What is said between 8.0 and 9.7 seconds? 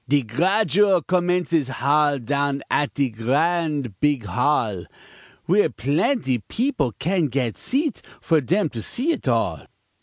For dem to see it all.